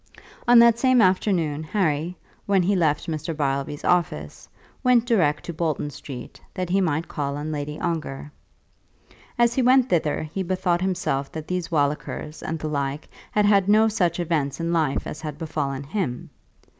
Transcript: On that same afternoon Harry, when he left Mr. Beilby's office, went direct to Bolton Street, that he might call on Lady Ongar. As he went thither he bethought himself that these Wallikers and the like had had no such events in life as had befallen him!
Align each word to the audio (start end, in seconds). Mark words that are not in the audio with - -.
On 0.47 0.57
that 0.57 0.79
same 0.79 0.99
afternoon 0.99 1.61
Harry, 1.61 2.17
when 2.47 2.63
he 2.63 2.75
left 2.75 3.05
Mr. 3.05 3.35
Beilby's 3.37 3.83
office, 3.85 4.49
went 4.83 5.05
direct 5.05 5.43
to 5.43 5.53
Bolton 5.53 5.91
Street, 5.91 6.41
that 6.55 6.71
he 6.71 6.81
might 6.81 7.07
call 7.07 7.37
on 7.37 7.51
Lady 7.51 7.79
Ongar. 7.79 8.31
As 9.37 9.53
he 9.53 9.61
went 9.61 9.89
thither 9.89 10.23
he 10.33 10.41
bethought 10.41 10.81
himself 10.81 11.31
that 11.33 11.47
these 11.47 11.69
Wallikers 11.69 12.41
and 12.41 12.57
the 12.57 12.67
like 12.67 13.09
had 13.31 13.45
had 13.45 13.69
no 13.69 13.87
such 13.87 14.19
events 14.19 14.59
in 14.59 14.73
life 14.73 15.05
as 15.05 15.21
had 15.21 15.37
befallen 15.37 15.83
him! 15.83 16.31